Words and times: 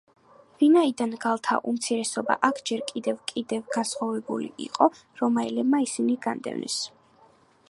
ვინაიდან 0.61 1.11
გალთა 1.25 1.57
უმცირესობა 1.71 2.37
აქ 2.49 2.63
ჯერ 2.71 2.83
კიდევ 2.93 3.21
კიდევ 3.35 3.61
განსხვავებული 3.79 4.51
იყო, 4.69 4.91
რომაელებმა 5.23 5.87
ისინი 5.89 6.21
განდევნეს. 6.29 6.85